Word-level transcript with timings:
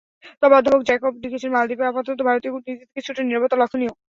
তবে, 0.41 0.53
অধ্যাপক 0.55 0.81
জ্যাকব 0.87 1.13
লিখেছেন, 1.23 1.51
মালদ্বীপে 1.53 1.85
আপাতত 1.87 2.19
ভারতীয় 2.27 2.51
কূটনীতিতে 2.53 2.93
কিছুটা 2.95 3.21
নীরবতা 3.23 3.55
লক্ষণীয়। 3.57 3.93